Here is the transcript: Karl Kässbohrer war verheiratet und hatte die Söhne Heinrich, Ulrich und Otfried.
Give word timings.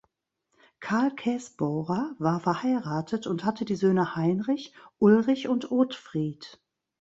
Karl 0.79 1.11
Kässbohrer 1.13 2.15
war 2.17 2.39
verheiratet 2.39 3.27
und 3.27 3.45
hatte 3.45 3.65
die 3.65 3.75
Söhne 3.75 4.15
Heinrich, 4.15 4.73
Ulrich 4.97 5.47
und 5.47 5.69
Otfried. 5.71 6.59